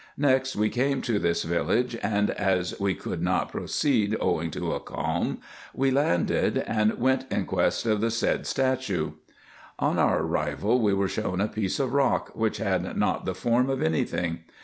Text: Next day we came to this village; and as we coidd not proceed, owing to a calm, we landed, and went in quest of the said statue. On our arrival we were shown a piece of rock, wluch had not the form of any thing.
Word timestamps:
Next 0.17 0.53
day 0.53 0.59
we 0.61 0.69
came 0.71 1.03
to 1.03 1.19
this 1.19 1.43
village; 1.43 1.95
and 2.01 2.31
as 2.31 2.73
we 2.79 2.95
coidd 2.95 3.21
not 3.21 3.49
proceed, 3.51 4.17
owing 4.19 4.49
to 4.49 4.73
a 4.73 4.79
calm, 4.79 5.37
we 5.75 5.91
landed, 5.91 6.57
and 6.57 6.97
went 6.97 7.31
in 7.31 7.45
quest 7.45 7.85
of 7.85 8.01
the 8.01 8.09
said 8.09 8.47
statue. 8.47 9.11
On 9.77 9.99
our 9.99 10.23
arrival 10.23 10.79
we 10.81 10.95
were 10.95 11.07
shown 11.07 11.39
a 11.39 11.47
piece 11.47 11.79
of 11.79 11.93
rock, 11.93 12.33
wluch 12.33 12.57
had 12.57 12.97
not 12.97 13.25
the 13.25 13.35
form 13.35 13.69
of 13.69 13.83
any 13.83 14.03
thing. 14.03 14.39